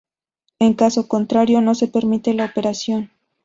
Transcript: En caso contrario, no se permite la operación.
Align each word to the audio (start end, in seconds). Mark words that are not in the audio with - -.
En 0.57 0.73
caso 0.73 1.07
contrario, 1.07 1.61
no 1.61 1.75
se 1.75 1.87
permite 1.87 2.33
la 2.33 2.45
operación. 2.45 3.11